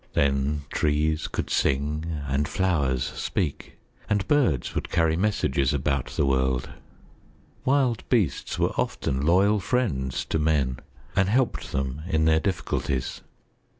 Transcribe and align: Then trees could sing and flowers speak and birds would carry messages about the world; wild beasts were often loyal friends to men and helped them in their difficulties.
Then 0.13 0.63
trees 0.71 1.27
could 1.27 1.51
sing 1.51 2.23
and 2.27 2.47
flowers 2.47 3.03
speak 3.03 3.77
and 4.09 4.27
birds 4.27 4.73
would 4.73 4.89
carry 4.89 5.15
messages 5.15 5.75
about 5.75 6.07
the 6.07 6.25
world; 6.25 6.71
wild 7.65 8.03
beasts 8.09 8.57
were 8.57 8.73
often 8.79 9.23
loyal 9.23 9.59
friends 9.59 10.25
to 10.25 10.39
men 10.39 10.79
and 11.15 11.29
helped 11.29 11.71
them 11.71 12.01
in 12.07 12.25
their 12.25 12.39
difficulties. 12.39 13.21